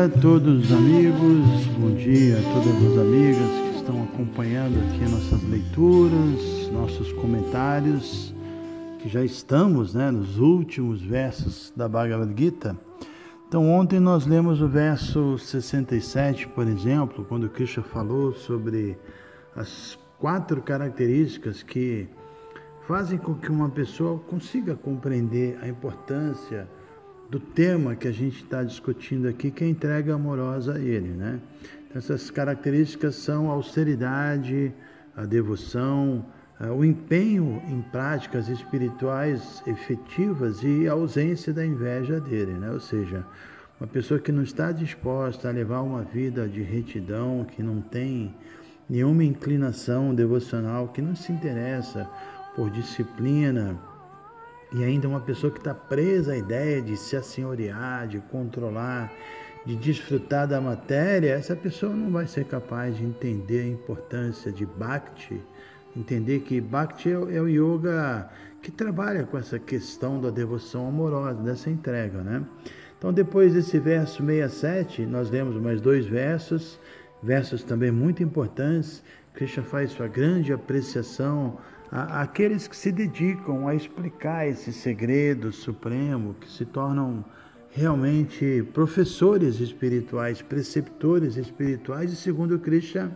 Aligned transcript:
Dia 0.00 0.06
a 0.06 0.20
todos 0.20 0.64
os 0.64 0.72
amigos, 0.72 1.66
bom 1.78 1.94
dia 1.94 2.38
a 2.38 2.42
todas 2.54 2.92
as 2.92 2.98
amigas 2.98 3.50
que 3.70 3.76
estão 3.76 4.02
acompanhando 4.04 4.78
aqui 4.78 5.00
nossas 5.10 5.42
leituras, 5.42 6.70
nossos 6.72 7.12
comentários, 7.12 8.34
que 8.98 9.10
já 9.10 9.22
estamos 9.22 9.92
né, 9.92 10.10
nos 10.10 10.38
últimos 10.38 11.02
versos 11.02 11.70
da 11.76 11.86
Bhagavad 11.86 12.32
Gita. 12.34 12.74
Então, 13.46 13.68
ontem 13.68 14.00
nós 14.00 14.24
lemos 14.24 14.62
o 14.62 14.68
verso 14.68 15.36
67, 15.38 16.48
por 16.48 16.66
exemplo, 16.66 17.26
quando 17.28 17.50
Krishna 17.50 17.82
falou 17.82 18.32
sobre 18.32 18.96
as 19.54 19.98
quatro 20.18 20.62
características 20.62 21.62
que 21.62 22.08
fazem 22.88 23.18
com 23.18 23.34
que 23.34 23.52
uma 23.52 23.68
pessoa 23.68 24.18
consiga 24.20 24.74
compreender 24.74 25.58
a 25.60 25.68
importância 25.68 26.66
do 27.30 27.38
tema 27.38 27.94
que 27.94 28.08
a 28.08 28.12
gente 28.12 28.42
está 28.42 28.64
discutindo 28.64 29.28
aqui, 29.28 29.50
que 29.50 29.62
é 29.62 29.66
a 29.66 29.70
entrega 29.70 30.14
amorosa 30.14 30.74
a 30.74 30.78
Ele. 30.80 31.10
Né? 31.10 31.38
Essas 31.94 32.30
características 32.30 33.14
são 33.14 33.50
a 33.50 33.54
austeridade, 33.54 34.72
a 35.16 35.24
devoção, 35.24 36.26
o 36.76 36.84
empenho 36.84 37.62
em 37.68 37.80
práticas 37.80 38.48
espirituais 38.48 39.62
efetivas 39.66 40.62
e 40.62 40.88
a 40.88 40.92
ausência 40.92 41.52
da 41.52 41.64
inveja 41.64 42.20
dele, 42.20 42.52
né? 42.52 42.70
ou 42.70 42.80
seja, 42.80 43.24
uma 43.80 43.86
pessoa 43.86 44.20
que 44.20 44.30
não 44.30 44.42
está 44.42 44.72
disposta 44.72 45.48
a 45.48 45.52
levar 45.52 45.80
uma 45.80 46.02
vida 46.02 46.46
de 46.46 46.60
retidão, 46.60 47.46
que 47.50 47.62
não 47.62 47.80
tem 47.80 48.34
nenhuma 48.88 49.24
inclinação 49.24 50.14
devocional, 50.14 50.88
que 50.88 51.00
não 51.00 51.14
se 51.14 51.32
interessa 51.32 52.06
por 52.54 52.70
disciplina, 52.70 53.78
e 54.72 54.84
ainda 54.84 55.08
uma 55.08 55.20
pessoa 55.20 55.50
que 55.50 55.58
está 55.58 55.74
presa 55.74 56.32
à 56.32 56.36
ideia 56.36 56.80
de 56.80 56.96
se 56.96 57.16
assenhorear, 57.16 58.06
de 58.06 58.20
controlar, 58.20 59.12
de 59.64 59.76
desfrutar 59.76 60.46
da 60.46 60.60
matéria, 60.60 61.32
essa 61.32 61.56
pessoa 61.56 61.94
não 61.94 62.10
vai 62.10 62.26
ser 62.26 62.44
capaz 62.44 62.96
de 62.96 63.04
entender 63.04 63.60
a 63.60 63.66
importância 63.66 64.50
de 64.50 64.64
Bhakti, 64.64 65.40
entender 65.96 66.40
que 66.40 66.60
Bhakti 66.60 67.10
é, 67.10 67.12
é 67.12 67.40
o 67.40 67.48
yoga 67.48 68.30
que 68.62 68.70
trabalha 68.70 69.24
com 69.24 69.38
essa 69.38 69.58
questão 69.58 70.20
da 70.20 70.30
devoção 70.30 70.86
amorosa, 70.86 71.42
dessa 71.42 71.70
entrega, 71.70 72.22
né? 72.22 72.44
Então, 72.98 73.12
depois 73.12 73.54
desse 73.54 73.78
verso 73.78 74.22
67, 74.24 75.06
nós 75.06 75.30
lemos 75.30 75.56
mais 75.56 75.80
dois 75.80 76.04
versos, 76.06 76.78
versos 77.22 77.62
também 77.64 77.90
muito 77.90 78.22
importantes. 78.22 79.02
Krishna 79.32 79.62
faz 79.62 79.92
sua 79.92 80.06
grande 80.06 80.52
apreciação 80.52 81.56
aqueles 81.90 82.68
que 82.68 82.76
se 82.76 82.92
dedicam 82.92 83.66
a 83.66 83.74
explicar 83.74 84.46
esse 84.46 84.72
segredo 84.72 85.52
supremo, 85.52 86.34
que 86.40 86.48
se 86.48 86.64
tornam 86.64 87.24
realmente 87.70 88.64
professores 88.72 89.60
espirituais, 89.60 90.40
preceptores 90.42 91.36
espirituais, 91.36 92.12
e 92.12 92.16
segundo 92.16 92.58
Krishna, 92.58 93.12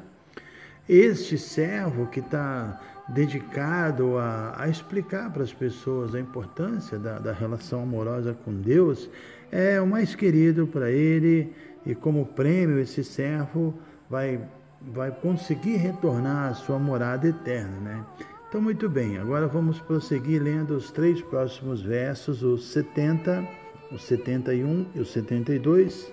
este 0.89 1.39
servo 1.39 2.07
que 2.07 2.21
está 2.21 2.81
dedicado 3.09 4.19
a, 4.19 4.55
a, 4.57 4.69
explicar 4.69 5.31
para 5.31 5.43
as 5.43 5.53
pessoas 5.53 6.15
a 6.15 6.21
importância 6.21 6.99
da, 6.99 7.19
da 7.19 7.33
relação 7.33 7.83
amorosa 7.83 8.37
com 8.45 8.53
Deus, 8.53 9.09
é 9.53 9.81
o 9.81 9.87
mais 9.87 10.15
querido 10.15 10.67
para 10.67 10.91
ele, 10.91 11.53
e 11.85 11.95
como 11.95 12.27
prêmio, 12.27 12.79
esse 12.79 13.05
servo 13.05 13.75
vai, 14.09 14.41
vai 14.81 15.11
conseguir 15.11 15.77
retornar 15.77 16.51
à 16.51 16.55
sua 16.55 16.79
morada 16.79 17.29
eterna. 17.29 17.81
Né? 17.81 18.05
Então, 18.55 18.63
muito 18.63 18.89
bem, 18.89 19.19
agora 19.19 19.49
vamos 19.49 19.81
prosseguir 19.81 20.41
lendo 20.41 20.77
os 20.77 20.93
três 20.93 21.21
próximos 21.21 21.83
versos, 21.83 22.45
os 22.45 22.67
70, 22.67 23.45
os 23.91 24.05
71 24.05 24.87
e 24.95 25.01
os 25.01 25.11
72. 25.11 26.13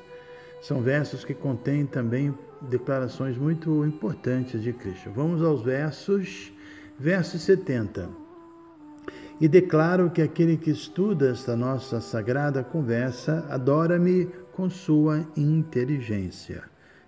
São 0.59 0.81
versos 0.81 1.23
que 1.23 1.35
contêm 1.35 1.85
também 1.85 2.33
declarações 2.59 3.37
muito 3.37 3.85
importantes 3.85 4.63
de 4.63 4.73
Cristo. 4.73 5.11
Vamos 5.11 5.43
aos 5.43 5.61
versos, 5.61 6.51
verso 6.97 7.37
70. 7.37 8.09
E 9.39 9.47
declaro 9.47 10.09
que 10.09 10.23
aquele 10.23 10.57
que 10.57 10.71
estuda 10.71 11.29
esta 11.29 11.55
nossa 11.55 12.01
sagrada 12.01 12.63
conversa 12.63 13.45
adora-me 13.51 14.27
com 14.51 14.67
sua 14.67 15.27
inteligência. 15.37 16.63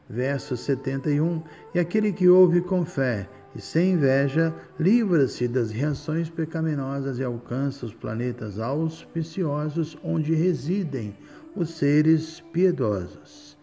Verso 0.07 0.55
71. 0.55 1.41
E 1.73 1.79
aquele 1.79 2.13
que 2.13 2.29
ouve 2.29 2.61
com 2.61 2.85
fé 2.85 3.27
e 3.55 3.61
sem 3.61 3.93
inveja 3.93 4.53
livra-se 4.79 5.47
das 5.47 5.71
reações 5.71 6.29
pecaminosas 6.29 7.19
e 7.19 7.23
alcança 7.23 7.85
os 7.85 7.93
planetas 7.93 8.59
auspiciosos 8.59 9.97
onde 10.03 10.33
residem 10.33 11.15
os 11.55 11.71
seres 11.71 12.41
piedosos. 12.51 13.57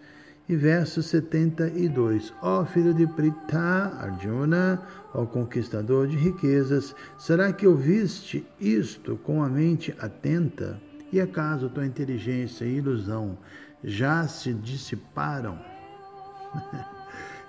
E 0.49 0.57
verso 0.57 1.03
72: 1.03 2.33
Ó 2.43 2.65
filho 2.65 2.93
de 2.93 3.07
Pritha, 3.07 3.93
Arjuna, 3.99 4.83
ó 5.15 5.25
conquistador 5.25 6.09
de 6.09 6.17
riquezas, 6.17 6.95
será 7.19 7.53
que 7.53 7.67
ouviste 7.67 8.45
isto 8.61 9.17
com 9.17 9.43
a 9.43 9.49
mente 9.49 9.95
atenta? 9.99 10.81
E 11.13 11.21
acaso 11.21 11.69
tua 11.69 11.87
inteligência 11.87 12.65
e 12.65 12.77
ilusão 12.77 13.39
já 13.83 14.27
se 14.27 14.53
dissiparam? 14.53 15.59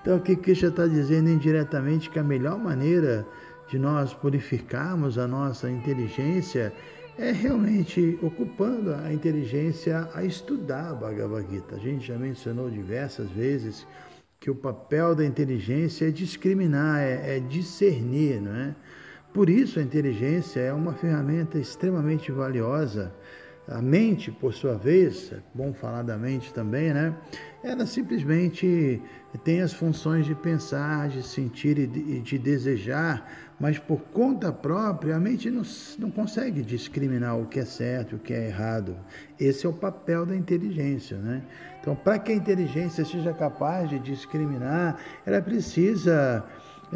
Então, 0.02 0.18
o 0.18 0.20
que 0.20 0.36
Krishna 0.36 0.70
está 0.70 0.88
dizendo 0.88 1.30
indiretamente 1.30 2.10
que 2.10 2.18
a 2.18 2.24
melhor 2.24 2.58
maneira 2.58 3.26
de 3.70 3.78
nós 3.78 4.14
purificarmos 4.14 5.18
a 5.18 5.28
nossa 5.28 5.70
inteligência 5.70 6.74
é 7.18 7.32
realmente 7.32 8.18
ocupando 8.22 8.96
a 8.96 9.14
inteligência 9.14 10.10
a 10.14 10.24
estudar 10.24 10.90
a 10.90 10.96
Bhagavad 10.96 11.48
Gita. 11.50 11.76
A 11.76 11.80
gente 11.80 12.08
já 12.08 12.18
mencionou 12.18 12.70
diversas 12.70 13.30
vezes 13.30 13.86
que 14.40 14.50
o 14.50 14.56
papel 14.56 15.14
da 15.14 15.24
inteligência 15.24 16.08
é 16.08 16.12
discriminar, 16.12 17.00
é, 17.00 17.38
é 17.38 17.40
discernir, 17.40 18.42
não 18.42 18.56
é? 18.56 18.76
Por 19.32 19.50
isso 19.50 19.80
a 19.80 19.84
inteligência 19.84 20.60
é 20.60 20.74
uma 20.74 20.94
ferramenta 20.94 21.60
extremamente 21.60 22.32
valiosa 22.32 23.14
a 23.72 23.82
mente, 23.82 24.32
por 24.32 24.54
sua 24.54 24.76
vez, 24.76 25.32
é 25.32 25.40
bom 25.54 25.74
falar 25.74 26.04
da 26.04 26.18
mente 26.18 26.54
também, 26.54 26.94
né? 26.94 27.16
Ela 27.64 27.86
simplesmente 27.86 29.02
tem 29.44 29.62
as 29.62 29.72
funções 29.72 30.26
de 30.26 30.36
pensar, 30.36 31.08
de 31.08 31.24
sentir 31.24 31.78
e 31.78 31.88
de, 31.88 32.20
de 32.20 32.38
desejar, 32.38 33.54
mas 33.60 33.78
por 33.78 34.02
conta 34.12 34.52
própria 34.52 35.16
a 35.16 35.20
mente 35.20 35.50
não, 35.50 35.62
não 36.00 36.12
consegue 36.12 36.62
discriminar 36.64 37.40
o 37.40 37.46
que 37.46 37.60
é 37.60 37.66
certo 37.66 38.14
e 38.14 38.16
o 38.16 38.20
que 38.20 38.34
é 38.34 38.48
errado. 38.48 38.96
Esse 39.40 39.66
é 39.66 39.70
o 39.70 39.74
papel 39.74 40.26
da 40.26 40.36
inteligência, 40.36 41.18
né? 41.18 41.44
Então, 41.80 41.96
para 41.96 42.20
que 42.20 42.32
a 42.32 42.36
inteligência 42.36 43.06
seja 43.06 43.34
capaz 43.34 43.90
de 43.90 44.00
discriminar, 44.00 44.98
ela 45.26 45.42
precisa 45.42 46.44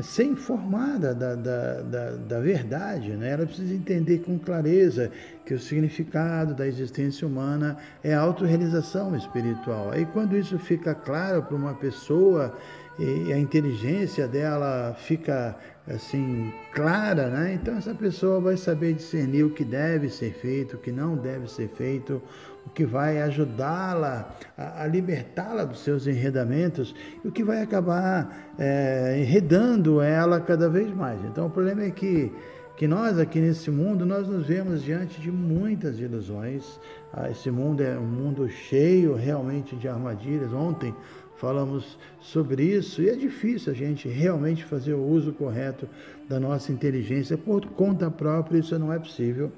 ser 0.03 0.25
informada 0.25 1.13
da, 1.13 1.35
da, 1.35 1.81
da, 1.81 2.11
da, 2.11 2.39
verdade, 2.39 3.11
né? 3.11 3.31
ela 3.31 3.45
precisa 3.45 3.73
entender 3.73 4.19
com 4.19 4.37
clareza 4.37 5.09
que 5.45 5.53
o 5.53 5.59
significado 5.59 6.53
da 6.53 6.67
existência 6.67 7.25
humana 7.25 7.77
é 8.03 8.13
a 8.13 8.19
autorrealização 8.19 9.15
espiritual. 9.15 9.91
Aí 9.91 10.05
quando 10.05 10.35
isso 10.35 10.59
fica 10.59 10.93
claro 10.93 11.43
para 11.43 11.55
uma 11.55 11.73
pessoa 11.73 12.53
e 12.97 13.31
a 13.31 13.37
inteligência 13.37 14.27
dela 14.27 14.95
fica 14.97 15.55
assim 15.87 16.53
clara, 16.73 17.29
né? 17.29 17.53
Então 17.53 17.77
essa 17.77 17.93
pessoa 17.93 18.39
vai 18.39 18.57
saber 18.57 18.93
discernir 18.93 19.43
o 19.43 19.49
que 19.49 19.63
deve 19.63 20.09
ser 20.09 20.33
feito, 20.33 20.75
o 20.75 20.79
que 20.79 20.91
não 20.91 21.15
deve 21.15 21.49
ser 21.49 21.69
feito, 21.69 22.21
o 22.65 22.69
que 22.69 22.85
vai 22.85 23.21
ajudá-la 23.21 24.29
a, 24.57 24.83
a 24.83 24.87
libertá-la 24.87 25.63
dos 25.63 25.79
seus 25.83 26.07
enredamentos 26.07 26.95
e 27.23 27.27
o 27.27 27.31
que 27.31 27.43
vai 27.43 27.61
acabar 27.61 28.53
é, 28.57 29.17
enredando 29.19 30.01
ela 30.01 30.39
cada 30.39 30.69
vez 30.69 30.93
mais. 30.93 31.23
Então 31.25 31.47
o 31.47 31.49
problema 31.49 31.83
é 31.83 31.91
que 31.91 32.31
que 32.77 32.87
nós 32.87 33.17
aqui 33.17 33.39
nesse 33.39 33.71
mundo 33.71 34.05
nós 34.05 34.27
nos 34.27 34.47
vemos 34.47 34.83
diante 34.83 35.21
de 35.21 35.31
muitas 35.31 35.99
ilusões. 35.99 36.79
Ah, 37.13 37.29
esse 37.29 37.49
mundo 37.49 37.81
é 37.81 37.97
um 37.97 38.05
mundo 38.05 38.49
cheio 38.49 39.15
realmente 39.15 39.75
de 39.77 39.87
armadilhas. 39.87 40.51
Ontem 40.51 40.93
falamos 41.37 41.97
sobre 42.19 42.63
isso 42.63 43.01
e 43.01 43.09
é 43.09 43.15
difícil 43.15 43.71
a 43.71 43.75
gente 43.75 44.09
realmente 44.09 44.63
fazer 44.63 44.93
o 44.93 45.05
uso 45.05 45.31
correto 45.31 45.87
da 46.27 46.39
nossa 46.39 46.71
inteligência 46.71 47.37
por 47.37 47.65
conta 47.67 48.11
própria, 48.11 48.59
isso 48.59 48.77
não 48.77 48.91
é 48.91 48.99
possível. 48.99 49.51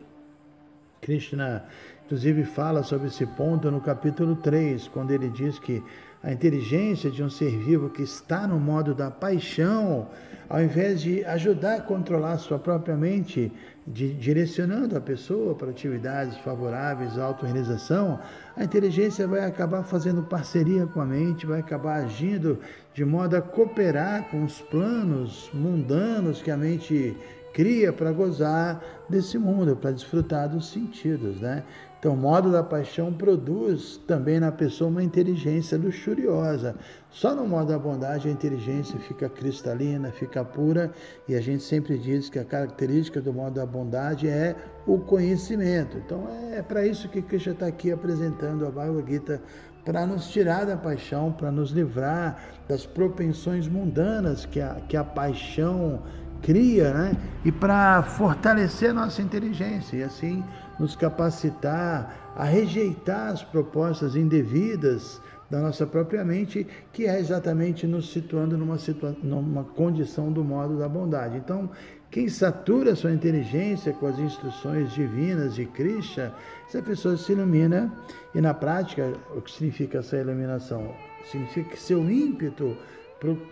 Krishna, 1.01 1.65
inclusive, 2.07 2.45
fala 2.45 2.83
sobre 2.83 3.07
esse 3.07 3.25
ponto 3.25 3.69
no 3.69 3.81
capítulo 3.81 4.33
3, 4.37 4.87
quando 4.87 5.11
ele 5.11 5.27
diz 5.29 5.59
que 5.59 5.83
a 6.23 6.31
inteligência 6.31 7.11
de 7.11 7.21
um 7.21 7.29
ser 7.29 7.51
vivo 7.57 7.89
que 7.89 8.01
está 8.01 8.47
no 8.47 8.57
modo 8.57 8.95
da 8.95 9.11
paixão, 9.11 10.07
ao 10.47 10.63
invés 10.63 11.01
de 11.01 11.25
ajudar 11.25 11.75
a 11.75 11.81
controlar 11.81 12.37
sua 12.37 12.57
própria 12.57 12.95
mente, 12.95 13.51
de, 13.85 14.13
direcionando 14.13 14.95
a 14.95 15.01
pessoa 15.01 15.53
para 15.53 15.69
atividades 15.69 16.37
favoráveis 16.37 17.19
à 17.19 17.25
autorrealização, 17.25 18.21
a 18.55 18.63
inteligência 18.63 19.27
vai 19.27 19.43
acabar 19.43 19.83
fazendo 19.83 20.23
parceria 20.23 20.87
com 20.87 21.01
a 21.01 21.05
mente, 21.05 21.45
vai 21.45 21.59
acabar 21.59 22.05
agindo 22.05 22.57
de 22.93 23.03
modo 23.03 23.35
a 23.35 23.41
cooperar 23.41 24.29
com 24.29 24.45
os 24.45 24.61
planos 24.61 25.49
mundanos 25.53 26.41
que 26.41 26.51
a 26.51 26.55
mente 26.55 27.17
cria 27.57 27.91
para 27.91 28.11
gozar 28.11 28.79
desse 29.09 29.35
mundo, 29.35 29.75
para 29.75 29.89
desfrutar 29.89 30.47
dos 30.47 30.69
sentidos, 30.69 31.41
né? 31.41 31.63
Então, 31.99 32.13
o 32.13 32.17
modo 32.17 32.51
da 32.51 32.61
paixão 32.61 33.11
produz 33.11 33.97
também 34.05 34.39
na 34.39 34.51
pessoa 34.51 34.89
uma 34.89 35.03
inteligência 35.03 35.77
luxuriosa. 35.77 36.75
Só 37.09 37.33
no 37.33 37.47
modo 37.47 37.69
da 37.69 37.79
bondade 37.79 38.27
a 38.27 38.31
inteligência 38.31 38.99
fica 38.99 39.27
cristalina, 39.27 40.11
fica 40.11 40.45
pura, 40.45 40.91
e 41.27 41.35
a 41.35 41.41
gente 41.41 41.63
sempre 41.63 41.97
diz 41.97 42.29
que 42.29 42.37
a 42.37 42.45
característica 42.45 43.19
do 43.19 43.33
modo 43.33 43.55
da 43.55 43.65
bondade 43.65 44.27
é 44.27 44.55
o 44.85 44.99
conhecimento. 44.99 45.97
Então, 45.97 46.27
é 46.51 46.61
para 46.61 46.85
isso 46.85 47.09
que 47.09 47.21
Krishna 47.21 47.53
está 47.53 47.65
aqui 47.65 47.91
apresentando 47.91 48.67
a 48.67 48.71
Bhagavad 48.71 49.11
Gita 49.11 49.41
para 49.83 50.05
nos 50.05 50.27
tirar 50.27 50.65
da 50.65 50.75
paixão, 50.75 51.31
para 51.31 51.49
nos 51.49 51.71
livrar 51.71 52.43
das 52.67 52.85
propensões 52.85 53.67
mundanas 53.67 54.45
que 54.45 54.59
a, 54.59 54.75
que 54.87 54.97
a 54.97 55.03
paixão 55.03 56.03
cria, 56.41 56.93
né? 56.93 57.17
E 57.43 57.51
para 57.51 58.01
fortalecer 58.03 58.91
a 58.91 58.93
nossa 58.93 59.21
inteligência 59.21 59.97
e 59.97 60.03
assim 60.03 60.43
nos 60.79 60.95
capacitar 60.95 62.33
a 62.35 62.43
rejeitar 62.43 63.29
as 63.29 63.43
propostas 63.43 64.15
indevidas 64.15 65.19
da 65.49 65.61
nossa 65.61 65.87
própria 65.87 66.23
mente, 66.25 66.67
que 66.91 67.05
é 67.05 67.19
exatamente 67.19 67.87
nos 67.87 68.11
situando 68.11 68.57
numa, 68.57 68.77
situa 68.77 69.15
numa 69.23 69.63
condição 69.63 70.31
do 70.31 70.43
modo 70.43 70.77
da 70.77 70.89
bondade. 70.89 71.37
Então, 71.37 71.69
quem 72.11 72.29
satura 72.29 72.95
sua 72.95 73.11
inteligência 73.11 73.93
com 73.93 74.07
as 74.07 74.19
instruções 74.19 74.93
divinas 74.93 75.55
de 75.55 75.65
Krishna, 75.65 76.33
essa 76.67 76.81
pessoa 76.81 77.17
se 77.17 77.31
ilumina 77.31 77.91
e 78.35 78.41
na 78.41 78.53
prática, 78.53 79.13
o 79.35 79.41
que 79.41 79.51
significa 79.51 79.99
essa 79.99 80.17
iluminação? 80.17 80.93
Significa 81.31 81.71
que 81.71 81.79
seu 81.79 82.09
ímpeto 82.09 82.77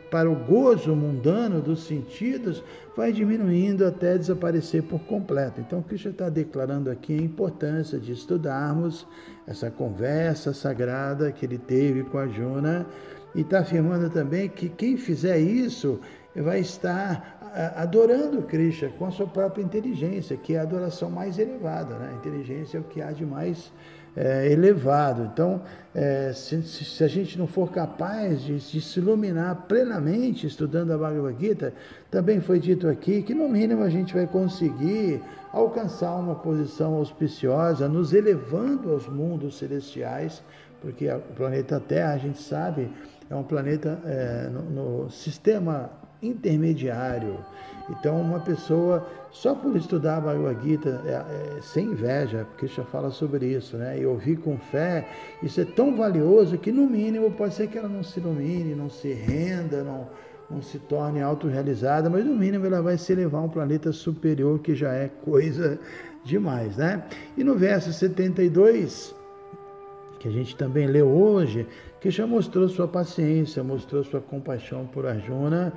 para 0.09 0.29
o 0.29 0.35
gozo 0.35 0.95
mundano 0.95 1.62
dos 1.62 1.85
sentidos 1.85 2.63
vai 2.95 3.12
diminuindo 3.12 3.85
até 3.85 4.17
desaparecer 4.17 4.83
por 4.83 5.00
completo. 5.01 5.59
Então, 5.59 5.81
Cristo 5.81 6.09
está 6.09 6.29
declarando 6.29 6.89
aqui 6.89 7.13
a 7.13 7.21
importância 7.21 8.00
de 8.00 8.12
estudarmos 8.12 9.07
essa 9.47 9.71
conversa 9.71 10.53
sagrada 10.53 11.31
que 11.31 11.45
ele 11.45 11.57
teve 11.57 12.03
com 12.03 12.17
a 12.17 12.27
Juna 12.27 12.85
e 13.33 13.41
está 13.41 13.59
afirmando 13.59 14.09
também 14.09 14.47
que 14.47 14.69
quem 14.69 14.97
fizer 14.97 15.39
isso 15.39 16.00
vai 16.35 16.59
estar 16.59 17.35
adorando 17.75 18.41
Krishna 18.41 18.89
com 18.97 19.06
a 19.06 19.11
sua 19.11 19.27
própria 19.27 19.63
inteligência, 19.63 20.35
que 20.35 20.56
é 20.56 20.59
a 20.59 20.63
adoração 20.63 21.09
mais 21.09 21.39
elevada. 21.39 21.95
Né? 21.95 22.11
A 22.11 22.15
inteligência 22.15 22.77
é 22.77 22.81
o 22.81 22.83
que 22.83 23.01
há 23.01 23.11
de 23.11 23.25
mais 23.25 23.71
é, 24.15 24.51
elevado. 24.51 25.29
Então, 25.31 25.62
é, 25.94 26.31
se, 26.33 26.62
se, 26.63 27.03
a 27.03 27.07
gente 27.07 27.38
não 27.38 27.47
for 27.47 27.71
capaz 27.71 28.41
de, 28.41 28.57
de, 28.57 28.81
se 28.81 29.00
iluminar 29.00 29.65
plenamente 29.67 30.47
estudando 30.47 30.91
a 30.91 30.97
Bhagavad 30.97 31.35
Gita, 31.39 31.73
também 32.09 32.39
foi 32.39 32.59
dito 32.59 32.88
aqui 32.88 33.21
que 33.21 33.33
no 33.33 33.47
mínimo 33.50 33.83
a 33.83 33.89
gente 33.89 34.13
vai 34.13 34.27
conseguir 34.27 35.21
alcançar 35.51 36.15
uma 36.15 36.35
posição 36.35 36.95
auspiciosa, 36.95 37.88
nos 37.88 38.13
elevando 38.13 38.91
aos 38.91 39.07
mundos 39.07 39.57
celestiais, 39.57 40.44
porque 40.81 41.09
o 41.09 41.19
planeta 41.35 41.79
Terra, 41.79 42.13
a 42.13 42.18
gente 42.18 42.41
sabe, 42.41 42.91
é 43.29 43.35
um 43.35 43.44
planeta 43.44 44.00
é, 44.06 44.50
no, 44.50 45.03
no 45.03 45.09
sistema 45.09 45.89
intermediário. 46.21 47.38
Então, 47.89 48.19
uma 48.19 48.39
pessoa, 48.39 49.07
só 49.35 49.53
por 49.53 49.75
estudar 49.75 50.15
a 50.15 50.21
Bhagavad 50.21 50.63
Gita, 50.63 51.01
é, 51.05 51.57
é, 51.57 51.61
sem 51.61 51.87
inveja, 51.87 52.47
porque 52.49 52.67
já 52.67 52.85
fala 52.85 53.11
sobre 53.11 53.47
isso, 53.47 53.75
né? 53.75 53.99
E 53.99 54.05
ouvir 54.05 54.37
com 54.37 54.57
fé, 54.57 55.09
isso 55.43 55.59
é 55.59 55.65
tão 55.65 55.93
valioso 55.93 56.57
que, 56.57 56.71
no 56.71 56.87
mínimo, 56.87 57.29
pode 57.31 57.53
ser 57.53 57.67
que 57.67 57.77
ela 57.77 57.89
não 57.89 58.01
se 58.01 58.17
ilumine, 58.17 58.73
não 58.73 58.89
se 58.89 59.11
renda, 59.11 59.83
não, 59.83 60.07
não 60.49 60.61
se 60.61 60.79
torne 60.79 61.21
autorrealizada, 61.21 62.09
mas, 62.09 62.23
no 62.23 62.33
mínimo, 62.33 62.65
ela 62.65 62.81
vai 62.81 62.97
se 62.97 63.11
elevar 63.11 63.41
a 63.41 63.43
um 63.43 63.49
planeta 63.49 63.91
superior, 63.91 64.59
que 64.59 64.73
já 64.73 64.93
é 64.93 65.09
coisa 65.09 65.77
demais, 66.23 66.77
né? 66.77 67.03
E 67.35 67.43
no 67.43 67.55
verso 67.55 67.91
72, 67.91 69.13
que 70.17 70.29
a 70.29 70.31
gente 70.31 70.55
também 70.55 70.87
leu 70.87 71.09
hoje, 71.09 71.67
que 71.99 72.09
já 72.09 72.25
mostrou 72.25 72.69
sua 72.69 72.87
paciência, 72.87 73.61
mostrou 73.61 74.01
sua 74.01 74.21
compaixão 74.21 74.87
por 74.87 75.05
Arjuna, 75.05 75.73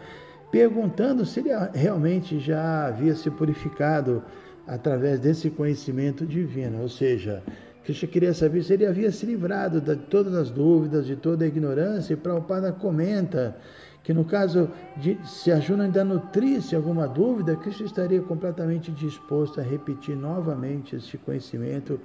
perguntando 0.51 1.25
se 1.27 1.41
ele 1.41 1.51
realmente 1.75 2.39
já 2.39 2.87
havia 2.87 3.15
se 3.15 3.31
purificado 3.31 4.23
através 4.67 5.19
desse 5.21 5.51
conhecimento 5.51 6.27
divino, 6.27 6.83
ou 6.83 6.89
seja, 6.89 7.43
Krishna 7.85 8.09
queria 8.09 8.35
saber 8.35 8.63
se 8.63 8.75
ele 8.75 8.85
havia 8.85 9.11
se 9.11 9.25
livrado 9.25 9.81
de 9.81 9.97
todas 9.97 10.35
as 10.35 10.51
dúvidas, 10.51 11.07
de 11.07 11.17
toda 11.17 11.45
a 11.45 11.49
ignorância, 11.49 12.13
e 12.13 12.17
Prabhupada 12.17 12.71
comenta 12.71 13.57
que 14.03 14.13
no 14.13 14.25
caso 14.25 14.71
de 14.97 15.19
se 15.25 15.51
Arjuna 15.51 15.85
ainda 15.85 16.05
nutrisse 16.05 16.77
alguma 16.77 17.07
dúvida, 17.07 17.57
Krishna 17.57 17.87
estaria 17.87 18.21
completamente 18.21 18.91
disposto 18.93 19.61
a 19.61 19.63
repetir 19.63 20.17
novamente 20.17 20.97
esse 20.97 21.17
conhecimento. 21.17 21.99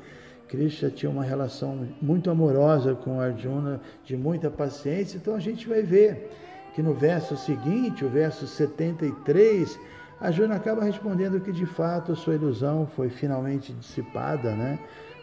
Krishna 0.48 0.90
tinha 0.90 1.10
uma 1.10 1.24
relação 1.24 1.88
muito 2.02 2.30
amorosa 2.30 2.94
com 2.94 3.20
Arjuna, 3.20 3.82
de 4.06 4.16
muita 4.16 4.50
paciência, 4.50 5.18
então 5.18 5.36
a 5.36 5.40
gente 5.40 5.68
vai 5.68 5.82
ver 5.82 6.30
que 6.74 6.82
no 6.82 6.94
verso 6.94 7.38
seguinte, 7.38 8.04
o 8.04 8.10
verso 8.10 8.48
73, 8.48 9.80
a 10.20 10.32
Juna 10.32 10.56
acaba 10.56 10.84
respondendo 10.84 11.40
que 11.40 11.52
de 11.52 11.66
fato 11.66 12.16
sua 12.16 12.36
ilusão 12.36 12.88
foi 12.96 13.10
finalmente 13.10 13.74
dissipada, 13.74 14.56
né? 14.56 14.80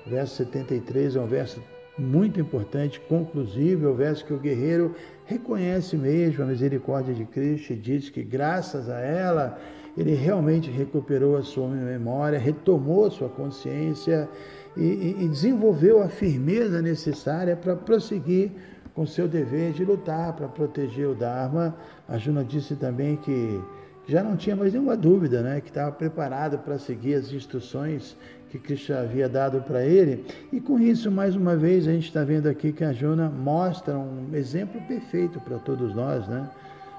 O 0.07 0.11
verso 0.11 0.37
73 0.37 1.17
é 1.17 1.21
um 1.21 1.27
verso 1.27 1.63
muito 1.99 2.41
importante, 2.41 3.01
conclusivo, 3.01 3.87
é 3.87 3.91
o 3.91 3.95
verso 3.95 4.25
que 4.25 4.33
o 4.33 4.39
guerreiro 4.39 4.95
reconhece 5.27 5.97
mesmo 5.97 6.43
a 6.43 6.47
misericórdia 6.47 7.15
de 7.15 7.25
Cristo 7.25 7.73
e 7.73 7.77
diz 7.77 8.09
que 8.09 8.23
graças 8.23 8.89
a 8.89 9.01
ela 9.01 9.59
ele 9.97 10.15
realmente 10.15 10.71
recuperou 10.71 11.37
a 11.37 11.43
sua 11.43 11.69
memória, 11.69 12.39
retomou 12.39 13.07
a 13.07 13.11
sua 13.11 13.29
consciência 13.29 14.29
e, 14.77 14.83
e, 14.83 15.25
e 15.25 15.29
desenvolveu 15.29 16.03
a 16.03 16.09
firmeza 16.09 16.81
necessária 16.81 17.57
para 17.57 17.77
prosseguir 17.77 18.53
com 18.95 19.07
seu 19.07 19.29
dever 19.29 19.73
de 19.73 19.85
lutar 19.85 20.33
para 20.35 20.49
proteger 20.49 21.09
o 21.09 21.15
Dharma. 21.15 21.75
A 22.09 22.19
Juna 22.19 22.45
disse 22.45 22.77
também 22.77 23.17
que 23.17 23.61
já 24.07 24.23
não 24.23 24.37
tinha 24.37 24.57
mais 24.57 24.73
nenhuma 24.73 24.97
dúvida, 24.97 25.43
né? 25.43 25.61
que 25.61 25.69
estava 25.69 25.93
preparado 25.93 26.59
para 26.59 26.79
seguir 26.79 27.15
as 27.15 27.33
instruções 27.33 28.17
que 28.51 28.59
Krishna 28.59 29.01
havia 29.01 29.29
dado 29.29 29.63
para 29.63 29.85
ele. 29.85 30.25
E 30.53 30.61
com 30.61 30.79
isso, 30.81 31.11
mais 31.11 31.37
uma 31.37 31.55
vez, 31.57 31.87
a 31.87 31.93
gente 31.93 32.07
está 32.07 32.25
vendo 32.25 32.49
aqui 32.49 32.73
que 32.73 32.83
a 32.83 32.93
Juna 32.93 33.29
mostra 33.29 33.97
um 33.97 34.31
exemplo 34.35 34.81
perfeito 34.83 35.41
para 35.41 35.59
todos 35.59 35.95
nós, 35.95 36.27
né? 36.27 36.51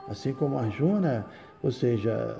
Assim 0.07 0.33
como 0.33 0.57
a 0.57 0.69
Juna, 0.69 1.25
ou 1.61 1.71
seja, 1.71 2.37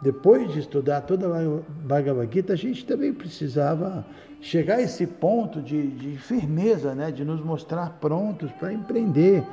depois 0.00 0.52
de 0.52 0.60
estudar 0.60 1.02
toda 1.02 1.26
a 1.26 1.60
Bhagavad 1.84 2.32
Gita, 2.32 2.54
a 2.54 2.56
gente 2.56 2.86
também 2.86 3.12
precisava 3.12 4.04
chegar 4.40 4.76
a 4.76 4.82
esse 4.82 5.06
ponto 5.06 5.60
de, 5.60 5.88
de 5.88 6.16
firmeza, 6.18 6.94
né? 6.94 7.10
de 7.10 7.24
nos 7.24 7.40
mostrar 7.40 7.98
prontos 8.00 8.50
para 8.52 8.72
empreender 8.72 9.44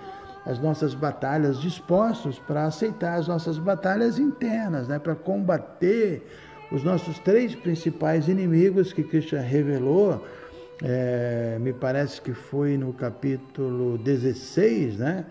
as 0.46 0.60
nossas 0.60 0.94
batalhas, 0.94 1.60
dispostos 1.60 2.38
para 2.38 2.66
aceitar 2.66 3.16
as 3.16 3.28
nossas 3.28 3.58
batalhas 3.58 4.20
internas, 4.20 4.88
né? 4.88 5.00
para 5.00 5.16
combater 5.16 6.26
os 6.72 6.84
nossos 6.84 7.18
três 7.20 7.56
principais 7.56 8.28
inimigos 8.28 8.94
que 8.94 9.04
Krishna 9.04 9.40
revelou. 9.40 10.26
É, 10.84 11.58
me 11.62 11.72
parece 11.72 12.22
que 12.22 12.34
foi 12.34 12.78
no 12.78 12.92
capítulo 12.92 13.98
16, 13.98 14.98
né? 14.98 15.26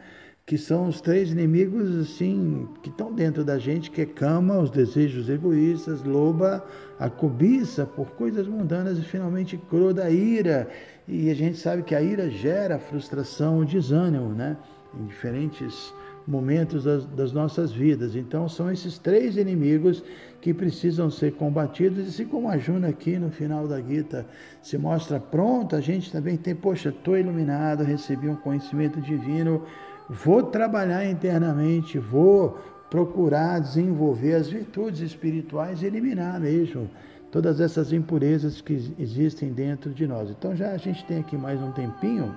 Que 0.47 0.59
são 0.59 0.89
os 0.89 1.01
três 1.01 1.31
inimigos 1.33 1.97
assim 1.97 2.69
que 2.83 2.91
estão 2.91 3.13
dentro 3.13 3.45
da 3.45 3.59
gente, 3.59 3.91
que 3.91 4.03
é 4.03 4.07
cama, 4.07 4.59
os 4.59 4.71
desejos 4.71 5.29
egoístas, 5.31 6.03
loba, 6.05 6.63
a 6.99 7.09
cobiça 7.09 7.87
por 7.87 8.11
coisas 8.11 8.47
mundanas 8.47 8.99
e 8.99 9.03
finalmente 9.03 9.57
croda 9.57 10.05
a 10.05 10.11
ira. 10.11 10.69
E 11.09 11.31
a 11.31 11.35
gente 11.35 11.57
sabe 11.57 11.83
que 11.83 11.95
a 11.95 12.03
ira 12.03 12.29
gera 12.31 12.79
frustração, 12.79 13.65
desânimo, 13.65 14.31
né? 14.31 14.57
Em 14.99 15.07
diferentes 15.07 15.93
momentos 16.27 16.85
das, 16.85 17.05
das 17.07 17.33
nossas 17.33 17.73
vidas. 17.73 18.15
Então 18.15 18.49
são 18.49 18.71
esses 18.71 18.99
três 18.99 19.37
inimigos 19.37 20.03
que 20.41 20.53
precisam 20.53 21.11
ser 21.11 21.33
combatidos. 21.33 22.05
E 22.05 22.09
assim 22.09 22.27
como 22.27 22.49
a 22.49 22.59
Juna 22.59 22.89
aqui 22.89 23.19
no 23.19 23.31
final 23.31 23.67
da 23.67 23.81
Gita 23.81 24.27
se 24.63 24.77
mostra 24.77 25.19
pronta, 25.19 25.77
a 25.77 25.81
gente 25.81 26.13
também 26.13 26.37
tem, 26.37 26.55
poxa, 26.55 26.91
estou 26.91 27.17
iluminado, 27.17 27.83
recebi 27.83 28.29
um 28.29 28.37
conhecimento 28.37 29.01
divino, 29.01 29.63
vou 30.09 30.43
trabalhar 30.43 31.05
internamente, 31.05 31.99
vou 31.99 32.59
procurar 32.91 33.59
desenvolver 33.59 34.35
as 34.35 34.49
virtudes 34.49 35.01
espirituais 35.01 35.83
e 35.83 35.87
eliminar 35.87 36.39
mesmo 36.39 36.89
todas 37.35 37.61
essas 37.61 37.93
impurezas 37.93 38.61
que 38.61 38.95
existem 38.97 39.53
dentro 39.53 39.91
de 39.91 40.07
nós. 40.07 40.31
Então 40.31 40.55
já 40.55 40.71
a 40.71 40.77
gente 40.77 41.05
tem 41.05 41.19
aqui 41.19 41.37
mais 41.37 41.61
um 41.61 41.73
tempinho. 41.73 42.33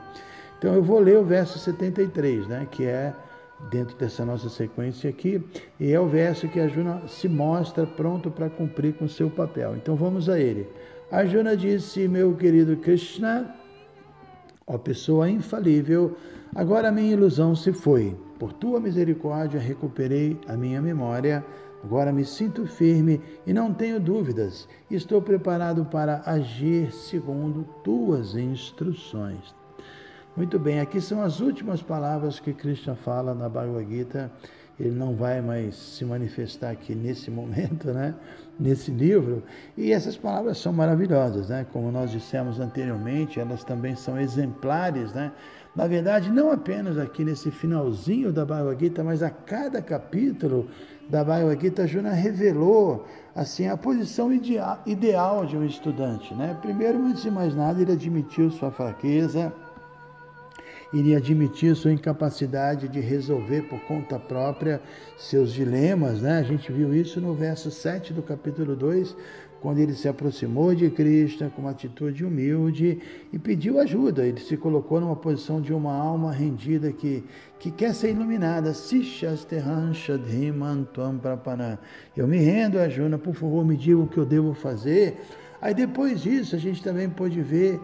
Então 0.58 0.74
eu 0.74 0.82
vou 0.82 1.00
ler 1.00 1.20
o 1.20 1.24
verso 1.24 1.60
73, 1.60 2.48
né, 2.48 2.68
que 2.72 2.84
é 2.84 3.14
dentro 3.70 3.96
dessa 3.96 4.26
nossa 4.26 4.50
sequência 4.50 5.08
aqui, 5.08 5.40
e 5.80 5.92
é 5.92 6.00
o 6.00 6.08
verso 6.08 6.48
que 6.48 6.60
a 6.60 6.68
Juna 6.68 7.04
se 7.08 7.30
mostra 7.30 7.86
pronto 7.86 8.32
para 8.32 8.50
cumprir 8.50 8.96
com 8.96 9.08
seu 9.08 9.30
papel. 9.30 9.76
Então 9.76 9.96
vamos 9.96 10.30
a 10.30 10.40
ele. 10.40 10.68
A 11.12 11.24
Juna 11.26 11.56
disse: 11.56 12.08
"Meu 12.08 12.34
querido 12.34 12.76
Krishna, 12.78 13.56
ó 14.66 14.80
pessoa 14.80 15.30
infalível, 15.30 16.18
agora 16.56 16.90
a 16.90 16.92
minha 16.92 17.14
ilusão 17.14 17.56
se 17.56 17.72
foi. 17.74 18.16
Por 18.40 18.54
tua 18.54 18.80
misericórdia 18.80 19.60
recuperei 19.60 20.40
a 20.48 20.56
minha 20.56 20.82
memória." 20.82 21.44
Agora 21.84 22.12
me 22.12 22.26
sinto 22.26 22.66
firme 22.66 23.22
e 23.46 23.54
não 23.54 23.74
tenho 23.74 24.00
dúvidas. 24.00 24.68
Estou 24.90 25.22
preparado 25.22 25.86
para 25.86 26.22
agir 26.26 26.92
segundo 26.92 27.64
tuas 27.84 28.36
instruções. 28.36 29.56
Muito 30.36 30.60
bem, 30.60 30.80
aqui 30.80 31.00
são 31.00 31.22
as 31.22 31.40
últimas 31.40 31.82
palavras 31.82 32.40
que 32.40 32.54
Krishna 32.54 32.96
fala 32.96 33.34
na 33.34 33.48
Bhagavad 33.48 33.88
Gita. 33.90 34.32
Ele 34.80 34.92
não 34.92 35.16
vai 35.16 35.42
mais 35.42 35.76
se 35.76 36.06
manifestar 36.06 36.70
aqui 36.70 36.94
nesse 36.94 37.32
momento, 37.32 37.92
né? 37.92 38.14
nesse 38.60 38.92
livro. 38.92 39.44
E 39.76 39.92
essas 39.92 40.16
palavras 40.16 40.58
são 40.58 40.72
maravilhosas, 40.72 41.50
né? 41.50 41.66
como 41.72 41.92
nós 41.92 42.12
dissemos 42.12 42.60
anteriormente, 42.60 43.40
elas 43.40 43.64
também 43.64 43.96
são 43.96 44.20
exemplares. 44.20 45.14
Né? 45.14 45.32
Na 45.76 45.88
verdade, 45.88 46.32
não 46.32 46.52
apenas 46.52 46.98
aqui 46.98 47.24
nesse 47.24 47.52
finalzinho 47.52 48.32
da 48.32 48.46
Bhagavad 48.46 48.80
Gita, 48.80 49.04
mas 49.04 49.24
a 49.24 49.30
cada 49.30 49.82
capítulo 49.82 50.68
da 51.10 51.24
Bhagavad 51.24 51.62
Gita, 51.62 51.88
Juna 51.88 52.12
revelou 52.12 53.06
assim 53.36 53.68
a 53.68 53.78
posição 53.78 54.32
ideal 54.86 55.46
de 55.46 55.58
um 55.58 55.64
estudante. 55.64 56.34
Né? 56.34 56.58
Primeiro, 56.62 57.04
antes 57.04 57.24
de 57.24 57.32
mais 57.32 57.56
nada, 57.56 57.82
ele 57.82 57.92
admitiu 57.92 58.52
sua 58.52 58.72
fraqueza, 58.72 59.54
ele 60.94 61.16
admitiu 61.16 61.76
sua 61.76 61.92
incapacidade 61.92 62.88
de 62.88 63.00
resolver 63.00 63.64
por 63.64 63.80
conta 63.82 64.18
própria 64.18 64.82
seus 65.18 65.52
dilemas. 65.52 66.22
Né? 66.22 66.38
A 66.38 66.44
gente 66.44 66.72
viu 66.72 66.94
isso 66.94 67.20
no 67.20 67.34
verso 67.34 67.70
7 67.70 68.14
do 68.14 68.22
capítulo 68.22 68.76
2, 68.76 69.16
quando 69.60 69.80
ele 69.80 69.94
se 69.94 70.08
aproximou 70.08 70.74
de 70.74 70.90
Cristo 70.90 71.52
com 71.56 71.64
uma 71.64 71.72
atitude 71.72 72.24
humilde 72.24 73.00
e 73.34 73.40
pediu 73.40 73.80
ajuda. 73.80 74.26
Ele 74.26 74.40
se 74.40 74.56
colocou 74.56 75.02
numa 75.02 75.16
posição 75.16 75.60
de 75.60 75.74
uma 75.74 75.94
alma 75.94 76.32
rendida 76.32 76.92
que, 76.92 77.24
que 77.60 77.72
quer 77.72 77.94
ser 77.94 78.12
iluminada. 78.12 78.72
Eu 82.16 82.28
me 82.28 82.38
rendo, 82.38 82.80
Ajuna, 82.80 83.18
por 83.18 83.34
favor, 83.34 83.66
me 83.66 83.76
diga 83.76 84.00
o 84.00 84.08
que 84.08 84.18
eu 84.18 84.26
devo 84.26 84.54
fazer. 84.54 85.18
Aí 85.62 85.74
depois 85.74 86.22
disso, 86.22 86.56
a 86.56 86.60
gente 86.60 86.84
também 86.84 87.10
pode 87.10 87.42
ver 87.42 87.80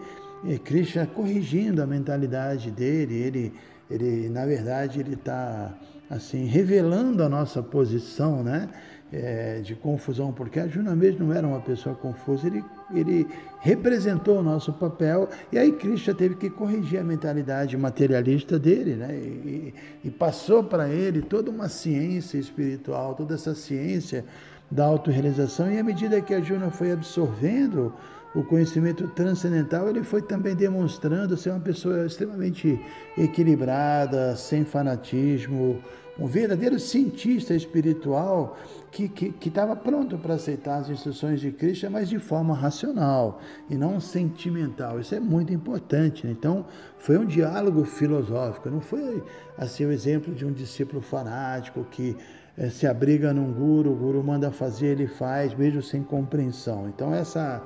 eh, 0.46 0.58
Krishna 0.58 1.06
corrigindo 1.06 1.82
a 1.82 1.86
mentalidade 1.86 2.70
dele. 2.70 3.14
Ele, 3.14 3.52
ele 3.90 4.28
na 4.28 4.46
verdade, 4.46 5.00
ele 5.00 5.14
está 5.14 5.72
assim 6.10 6.44
revelando 6.46 7.22
a 7.22 7.28
nossa 7.28 7.62
posição, 7.62 8.42
né? 8.42 8.68
é, 9.14 9.60
de 9.60 9.76
confusão, 9.76 10.32
porque 10.32 10.58
a 10.58 10.66
Juna 10.66 10.94
mesmo 10.96 11.26
não 11.26 11.32
era 11.32 11.46
uma 11.46 11.60
pessoa 11.60 11.94
confusa, 11.94 12.48
ele, 12.48 12.64
ele 12.92 13.26
representou 13.60 14.38
o 14.38 14.42
nosso 14.42 14.72
papel, 14.72 15.28
e 15.52 15.58
aí 15.58 15.70
Cristo 15.70 16.12
teve 16.14 16.34
que 16.34 16.50
corrigir 16.50 16.98
a 16.98 17.04
mentalidade 17.04 17.76
materialista 17.76 18.58
dele, 18.58 18.94
né? 18.94 19.14
e, 19.14 19.74
e 20.02 20.10
passou 20.10 20.64
para 20.64 20.88
ele 20.88 21.22
toda 21.22 21.48
uma 21.48 21.68
ciência 21.68 22.38
espiritual, 22.38 23.14
toda 23.14 23.34
essa 23.34 23.54
ciência 23.54 24.24
da 24.68 24.84
autorrealização, 24.84 25.70
e 25.70 25.78
à 25.78 25.84
medida 25.84 26.20
que 26.20 26.34
a 26.34 26.40
Juna 26.40 26.70
foi 26.70 26.90
absorvendo 26.90 27.94
o 28.34 28.42
conhecimento 28.42 29.06
transcendental, 29.08 29.88
ele 29.88 30.02
foi 30.02 30.20
também 30.20 30.54
demonstrando 30.56 31.36
ser 31.36 31.50
uma 31.50 31.60
pessoa 31.60 32.04
extremamente 32.04 32.80
equilibrada, 33.16 34.34
sem 34.34 34.64
fanatismo, 34.64 35.80
um 36.18 36.26
verdadeiro 36.26 36.78
cientista 36.78 37.54
espiritual 37.54 38.56
que 38.90 39.34
estava 39.44 39.74
pronto 39.74 40.16
para 40.16 40.34
aceitar 40.34 40.78
as 40.78 40.88
instruções 40.88 41.40
de 41.40 41.50
Cristo, 41.50 41.90
mas 41.90 42.08
de 42.08 42.18
forma 42.20 42.54
racional 42.54 43.40
e 43.68 43.74
não 43.76 43.98
sentimental. 43.98 45.00
Isso 45.00 45.14
é 45.14 45.20
muito 45.20 45.52
importante. 45.52 46.24
Né? 46.24 46.32
Então, 46.32 46.64
foi 46.98 47.18
um 47.18 47.24
diálogo 47.24 47.84
filosófico, 47.84 48.70
não 48.70 48.80
foi 48.80 49.22
assim 49.58 49.84
o 49.84 49.90
exemplo 49.90 50.32
de 50.32 50.46
um 50.46 50.52
discípulo 50.52 51.02
fanático 51.02 51.84
que 51.90 52.16
é, 52.56 52.68
se 52.68 52.86
abriga 52.86 53.34
num 53.34 53.52
guru, 53.52 53.90
o 53.90 53.96
guru 53.96 54.22
manda 54.22 54.52
fazer, 54.52 54.86
ele 54.86 55.08
faz, 55.08 55.52
mesmo 55.54 55.82
sem 55.82 56.04
compreensão. 56.04 56.88
Então, 56.88 57.12
essa 57.12 57.60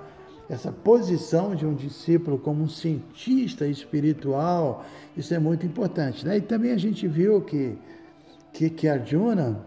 essa 0.48 0.72
posição 0.72 1.54
de 1.54 1.66
um 1.66 1.74
discípulo 1.74 2.38
como 2.38 2.62
um 2.62 2.68
cientista 2.68 3.66
espiritual, 3.66 4.84
isso 5.16 5.34
é 5.34 5.38
muito 5.38 5.66
importante. 5.66 6.26
Né? 6.26 6.38
E 6.38 6.40
também 6.40 6.72
a 6.72 6.78
gente 6.78 7.06
viu 7.06 7.42
que, 7.42 7.76
que, 8.52 8.70
que 8.70 8.88
Arjuna, 8.88 9.60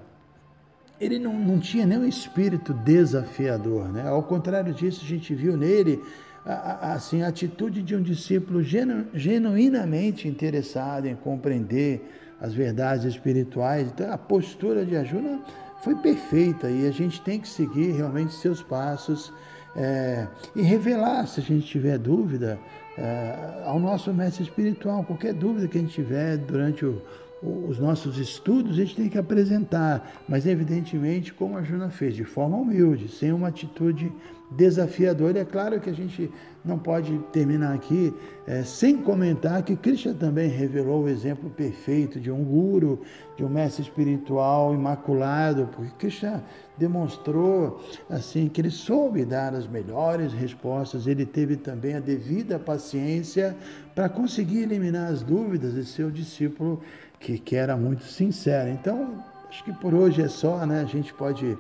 ele 0.99 1.19
não, 1.19 1.33
não 1.33 1.59
tinha 1.59 1.85
nenhum 1.85 2.05
espírito 2.05 2.73
desafiador. 2.73 3.89
Né? 3.89 4.07
Ao 4.07 4.23
contrário 4.23 4.73
disso, 4.73 5.01
a 5.03 5.07
gente 5.07 5.35
viu 5.35 5.55
nele 5.55 6.01
a, 6.43 6.53
a, 6.53 6.93
assim, 6.93 7.21
a 7.21 7.27
atitude 7.27 7.83
de 7.83 7.95
um 7.95 8.01
discípulo 8.01 8.63
genu, 8.63 9.05
genuinamente 9.13 10.27
interessado 10.27 11.05
em 11.05 11.15
compreender 11.15 12.01
as 12.39 12.55
verdades 12.55 13.05
espirituais. 13.05 13.87
Então, 13.87 14.11
a 14.11 14.17
postura 14.17 14.83
de 14.83 14.97
Arjuna 14.97 15.41
foi 15.83 15.95
perfeita 15.95 16.69
e 16.69 16.87
a 16.87 16.91
gente 16.91 17.21
tem 17.21 17.39
que 17.39 17.47
seguir 17.47 17.91
realmente 17.91 18.33
seus 18.33 18.61
passos 18.61 19.33
é, 19.75 20.27
e 20.55 20.61
revelar, 20.61 21.25
se 21.27 21.39
a 21.39 21.43
gente 21.43 21.65
tiver 21.65 21.97
dúvida, 21.97 22.59
é, 22.97 23.63
ao 23.65 23.79
nosso 23.79 24.13
mestre 24.13 24.43
espiritual. 24.43 25.03
Qualquer 25.03 25.33
dúvida 25.33 25.67
que 25.67 25.77
a 25.77 25.81
gente 25.81 25.93
tiver 25.93 26.37
durante 26.37 26.85
o, 26.85 27.01
os 27.41 27.79
nossos 27.79 28.17
estudos, 28.17 28.73
a 28.73 28.81
gente 28.81 28.95
tem 28.95 29.09
que 29.09 29.17
apresentar, 29.17 30.21
mas 30.27 30.45
evidentemente, 30.45 31.33
como 31.33 31.57
a 31.57 31.63
Juna 31.63 31.89
fez, 31.89 32.15
de 32.15 32.23
forma 32.23 32.57
humilde, 32.57 33.07
sem 33.07 33.31
uma 33.31 33.47
atitude 33.47 34.11
desafiadora. 34.51 35.39
E 35.39 35.41
é 35.41 35.45
claro 35.45 35.79
que 35.79 35.89
a 35.89 35.93
gente 35.93 36.29
não 36.63 36.77
pode 36.77 37.17
terminar 37.31 37.73
aqui 37.73 38.13
é, 38.45 38.63
sem 38.63 38.97
comentar 38.97 39.63
que 39.63 39.75
Krishna 39.75 40.13
também 40.13 40.49
revelou 40.49 41.03
o 41.03 41.09
exemplo 41.09 41.49
perfeito 41.49 42.19
de 42.19 42.29
um 42.29 42.43
guru, 42.43 43.01
de 43.35 43.43
um 43.43 43.49
mestre 43.49 43.81
espiritual 43.81 44.73
imaculado, 44.73 45.69
porque 45.73 45.91
Krishna 45.97 46.43
demonstrou 46.77 47.81
assim 48.09 48.47
que 48.47 48.61
ele 48.61 48.69
soube 48.69 49.25
dar 49.25 49.55
as 49.55 49.67
melhores 49.67 50.33
respostas, 50.33 51.07
ele 51.07 51.25
teve 51.25 51.55
também 51.55 51.95
a 51.95 51.99
devida 51.99 52.59
paciência 52.59 53.55
para 53.95 54.09
conseguir 54.09 54.63
eliminar 54.63 55.11
as 55.11 55.23
dúvidas 55.23 55.73
de 55.73 55.85
seu 55.85 56.11
discípulo 56.11 56.81
que, 57.19 57.39
que 57.39 57.55
era 57.55 57.77
muito 57.77 58.03
sincero. 58.03 58.69
Então, 58.69 59.23
acho 59.49 59.63
que 59.63 59.71
por 59.73 59.93
hoje 59.93 60.21
é 60.21 60.27
só, 60.27 60.65
né? 60.65 60.81
A 60.81 60.85
gente 60.85 61.13
pode 61.13 61.57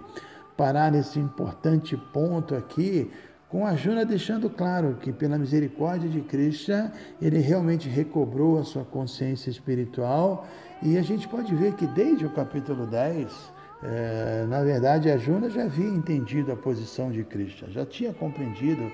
parar 0.61 0.91
nesse 0.91 1.17
importante 1.17 1.97
ponto 1.97 2.53
aqui, 2.53 3.09
com 3.49 3.65
a 3.65 3.75
Juna 3.75 4.05
deixando 4.05 4.47
claro 4.47 4.95
que, 5.01 5.11
pela 5.11 5.35
misericórdia 5.35 6.07
de 6.07 6.21
Cristo, 6.21 6.71
ele 7.19 7.39
realmente 7.39 7.89
recobrou 7.89 8.59
a 8.59 8.63
sua 8.63 8.85
consciência 8.85 9.49
espiritual. 9.49 10.45
E 10.83 10.99
a 10.99 11.01
gente 11.01 11.27
pode 11.27 11.55
ver 11.55 11.73
que 11.73 11.87
desde 11.87 12.27
o 12.27 12.29
capítulo 12.29 12.85
10, 12.85 13.27
é, 13.81 14.45
na 14.47 14.61
verdade, 14.61 15.09
a 15.09 15.17
Juna 15.17 15.49
já 15.49 15.63
havia 15.63 15.89
entendido 15.89 16.51
a 16.51 16.55
posição 16.55 17.11
de 17.11 17.23
Cristo, 17.23 17.65
já 17.71 17.83
tinha 17.83 18.13
compreendido 18.13 18.91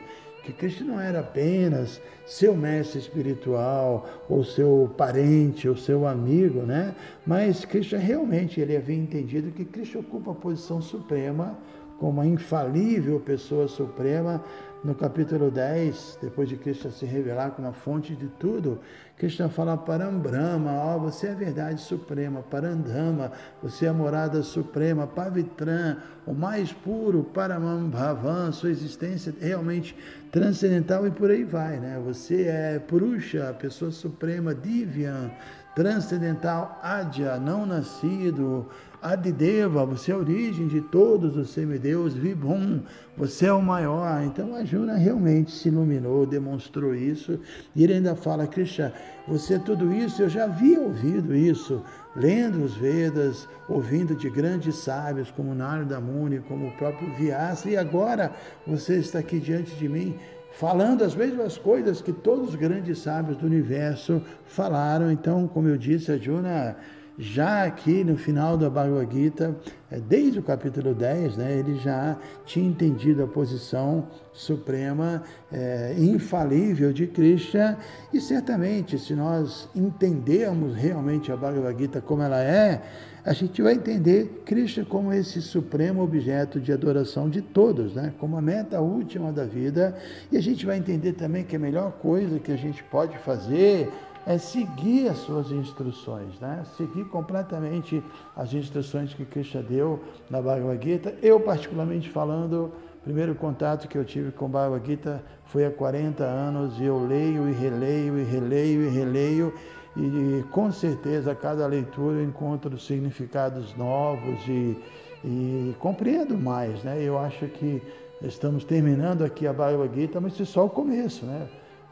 que 0.47 0.53
Cristo 0.53 0.85
não 0.85 0.97
era 0.97 1.19
apenas 1.19 2.01
seu 2.25 2.55
mestre 2.55 2.99
espiritual, 2.99 4.07
ou 4.29 4.45
seu 4.45 4.89
parente, 4.95 5.67
ou 5.67 5.75
seu 5.75 6.07
amigo, 6.07 6.61
né? 6.61 6.95
Mas 7.25 7.65
Cristo 7.65 7.97
realmente 7.97 8.61
ele 8.61 8.77
havia 8.77 8.95
entendido 8.95 9.51
que 9.51 9.65
Cristo 9.65 9.99
ocupa 9.99 10.31
a 10.31 10.35
posição 10.35 10.81
suprema 10.81 11.57
como 11.99 12.21
a 12.21 12.25
infalível 12.25 13.19
pessoa 13.19 13.67
suprema 13.67 14.41
no 14.87 14.95
capítulo 14.95 15.51
10, 15.51 16.19
depois 16.21 16.47
de 16.47 16.55
Cristo 16.55 16.89
se 16.91 17.05
revelar 17.05 17.51
como 17.51 17.67
a 17.67 17.73
fonte 17.73 18.15
de 18.15 18.27
tudo, 18.39 18.79
Cristo 19.17 19.49
fala 19.49 19.75
Parambrama, 19.75 20.71
ó, 20.71 20.97
você 20.97 21.27
é 21.27 21.31
a 21.31 21.35
verdade 21.35 21.81
suprema, 21.81 22.41
Parandama, 22.41 23.33
você 23.61 23.85
é 23.85 23.89
a 23.89 23.93
morada 23.93 24.41
suprema, 24.41 25.05
Pavitran, 25.05 25.97
o 26.25 26.33
mais 26.33 26.71
puro, 26.71 27.25
Paramambhavan, 27.25 28.53
sua 28.53 28.69
existência 28.69 29.33
realmente 29.41 29.93
transcendental 30.31 31.05
e 31.05 31.11
por 31.11 31.31
aí 31.31 31.43
vai, 31.43 31.81
né? 31.81 32.01
Você 32.05 32.43
é 32.43 32.79
Purusha, 32.79 33.49
a 33.49 33.53
pessoa 33.53 33.91
suprema, 33.91 34.55
Divyan, 34.55 35.31
transcendental, 35.77 36.79
Adya, 36.81 37.37
não 37.37 37.63
nascido, 37.63 38.65
Adideva, 38.99 39.85
você 39.85 40.11
é 40.11 40.15
a 40.15 40.17
origem 40.17 40.67
de 40.67 40.81
todos 40.81 41.37
os 41.37 41.51
semideus, 41.51 42.15
Vibhum, 42.15 42.81
você 43.15 43.45
é 43.45 43.53
o 43.53 43.61
maior. 43.61 44.23
Então 44.23 44.55
a 44.55 44.65
Juna 44.65 44.95
realmente 44.95 45.51
se 45.51 45.67
iluminou, 45.67 46.25
demonstrou 46.25 46.95
isso. 46.95 47.39
E 47.75 47.83
ele 47.83 47.93
ainda 47.93 48.15
fala, 48.15 48.47
Krishna, 48.47 48.91
você 49.27 49.53
é 49.53 49.59
tudo 49.59 49.93
isso, 49.93 50.23
eu 50.23 50.29
já 50.29 50.45
havia 50.45 50.81
ouvido 50.81 51.35
isso, 51.35 51.83
lendo 52.15 52.63
os 52.63 52.75
Vedas, 52.75 53.47
ouvindo 53.69 54.15
de 54.15 54.31
grandes 54.31 54.77
sábios 54.77 55.29
como 55.29 55.53
Narada 55.53 55.99
Muni, 56.01 56.39
como 56.39 56.69
o 56.69 56.71
próprio 56.71 57.13
Vyasa, 57.13 57.69
e 57.69 57.77
agora 57.77 58.31
você 58.65 58.95
está 58.95 59.19
aqui 59.19 59.39
diante 59.39 59.75
de 59.75 59.87
mim 59.87 60.17
falando 60.57 61.03
as 61.03 61.15
mesmas 61.15 61.55
coisas 61.55 62.01
que 62.01 62.11
todos 62.11 62.49
os 62.49 62.55
grandes 62.55 62.97
sábios 62.99 63.37
do 63.37 63.45
universo 63.45 64.21
falaram. 64.45 65.11
Então, 65.11 65.47
como 65.47 65.67
eu 65.67 65.77
disse, 65.77 66.11
a 66.11 66.17
Juna 66.17 66.75
já 67.17 67.63
aqui 67.63 68.03
no 68.03 68.15
final 68.15 68.57
da 68.57 68.69
Bhagavad 68.69 69.11
Gita, 69.11 69.55
é, 69.89 69.99
desde 69.99 70.37
o 70.39 70.43
capítulo 70.43 70.93
10, 70.93 71.37
né, 71.37 71.57
ele 71.57 71.77
já 71.79 72.15
tinha 72.45 72.67
entendido 72.67 73.23
a 73.23 73.27
posição 73.27 74.07
suprema, 74.31 75.23
é, 75.51 75.95
infalível 75.97 76.93
de 76.93 77.07
Krishna, 77.07 77.77
e 78.13 78.21
certamente, 78.21 78.99
se 78.99 79.15
nós 79.15 79.67
entendermos 79.75 80.75
realmente 80.75 81.31
a 81.31 81.35
Bhagavad 81.35 81.77
Gita 81.77 82.01
como 82.01 82.21
ela 82.21 82.41
é, 82.41 82.83
a 83.25 83.33
gente 83.33 83.61
vai 83.61 83.73
entender 83.73 84.43
Krishna 84.45 84.85
como 84.85 85.11
esse 85.11 85.41
supremo 85.41 86.01
objeto 86.01 86.61
de 86.61 86.71
adoração 86.71 87.29
de 87.29 87.41
todos, 87.41 87.93
né? 87.93 88.13
como 88.19 88.37
a 88.37 88.41
meta 88.41 88.79
última 88.79 89.33
da 89.33 89.43
vida, 89.43 89.97
e 90.31 90.37
a 90.37 90.41
gente 90.41 90.65
vai 90.65 90.77
entender 90.77 91.11
também 91.11 91.43
que 91.43 91.55
a 91.55 91.59
melhor 91.59 91.91
coisa 91.93 92.39
que 92.39 92.53
a 92.53 92.55
gente 92.55 92.81
pode 92.85 93.17
fazer 93.17 93.91
é 94.27 94.37
seguir 94.37 95.07
as 95.07 95.19
suas 95.19 95.51
instruções, 95.51 96.37
né? 96.41 96.61
seguir 96.75 97.05
completamente 97.05 98.03
as 98.35 98.53
instruções 98.53 99.13
que 99.13 99.23
Krishna 99.23 99.63
deu 99.63 100.03
na 100.29 100.41
Bhagavad 100.41 100.83
Gita. 100.83 101.15
Eu, 101.21 101.39
particularmente 101.39 102.09
falando, 102.09 102.73
o 102.99 103.03
primeiro 103.05 103.33
contato 103.35 103.87
que 103.87 103.97
eu 103.97 104.03
tive 104.03 104.33
com 104.33 104.49
Bhagavad 104.49 104.85
Gita 104.85 105.23
foi 105.45 105.65
há 105.65 105.71
40 105.71 106.25
anos 106.25 106.77
e 106.77 106.83
eu 106.83 107.07
leio 107.07 107.47
e 107.47 107.53
releio 107.53 108.19
e 108.19 108.23
releio 108.25 108.81
e 108.83 108.89
releio 108.89 109.53
e 109.95 110.43
com 110.51 110.73
certeza 110.73 111.31
a 111.31 111.35
cada 111.35 111.65
leitura 111.65 112.17
eu 112.17 112.25
encontro 112.25 112.77
significados 112.77 113.73
novos 113.77 114.45
e, 114.45 114.77
e 115.23 115.73
compreendo 115.79 116.37
mais. 116.37 116.83
Né? 116.83 117.01
Eu 117.01 117.17
acho 117.17 117.47
que 117.47 117.81
estamos 118.21 118.65
terminando 118.65 119.23
aqui 119.23 119.47
a 119.47 119.53
Bhagavad 119.53 119.95
Gita, 119.97 120.19
mas 120.19 120.33
isso 120.33 120.43
é 120.43 120.45
só 120.45 120.65
o 120.65 120.69
começo, 120.69 121.25
né? 121.25 121.47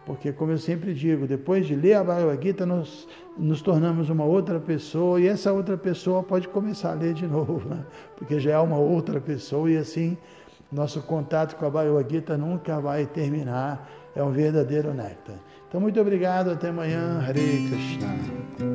Porque, 0.05 0.31
como 0.31 0.51
eu 0.51 0.57
sempre 0.57 0.93
digo, 0.93 1.25
depois 1.25 1.65
de 1.65 1.75
ler 1.75 1.95
a 1.95 2.03
Bhagavad 2.03 2.41
Gita, 2.41 2.65
nós 2.65 3.07
nos 3.37 3.61
tornamos 3.61 4.09
uma 4.09 4.23
outra 4.23 4.59
pessoa 4.59 5.19
e 5.19 5.27
essa 5.27 5.51
outra 5.51 5.77
pessoa 5.77 6.21
pode 6.21 6.47
começar 6.47 6.91
a 6.91 6.93
ler 6.93 7.13
de 7.13 7.25
novo, 7.27 7.67
né? 7.67 7.83
porque 8.15 8.39
já 8.39 8.51
é 8.51 8.59
uma 8.59 8.77
outra 8.77 9.19
pessoa 9.19 9.69
e 9.69 9.77
assim 9.77 10.17
nosso 10.71 11.01
contato 11.01 11.55
com 11.55 11.65
a 11.65 11.69
Bhagavad 11.69 12.11
Gita 12.11 12.37
nunca 12.37 12.79
vai 12.79 13.05
terminar. 13.05 13.89
É 14.15 14.23
um 14.23 14.31
verdadeiro 14.31 14.93
néctar. 14.93 15.35
Então, 15.67 15.81
muito 15.81 15.99
obrigado. 15.99 16.51
Até 16.51 16.69
amanhã. 16.69 17.19
Hare 17.19 17.67
Krishna. 17.69 18.74